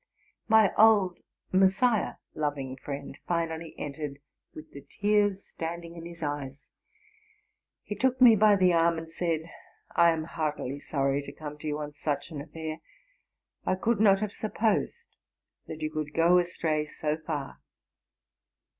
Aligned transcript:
My 0.47 0.73
old 0.79 1.19
Messiah 1.51 2.15
*' 2.29 2.33
loving 2.43 2.75
friend 2.75 3.15
finally 3.27 3.75
entered, 3.77 4.17
with 4.55 4.71
the 4.71 4.81
tears 4.81 5.43
standing 5.45 5.95
in 5.95 6.07
his 6.07 6.23
eyes: 6.23 6.65
he 7.83 7.93
took 7.93 8.19
me 8.19 8.35
by 8.35 8.55
the 8.55 8.73
arm, 8.73 8.97
and 8.97 9.07
said, 9.07 9.41
'+ 9.71 9.95
I 9.95 10.09
am 10.09 10.23
heartily 10.23 10.79
sorry 10.79 11.21
to 11.21 11.31
come 11.31 11.59
to 11.59 11.67
you 11.67 11.77
on 11.77 11.93
such 11.93 12.31
an 12.31 12.41
affair. 12.41 12.79
I 13.63 13.75
could 13.75 13.99
not 13.99 14.21
have 14.21 14.33
supposed 14.33 15.17
that 15.67 15.83
you 15.83 15.91
could 15.91 16.15
go 16.15 16.39
astray 16.39 16.85
so 16.85 17.15
far. 17.15 17.61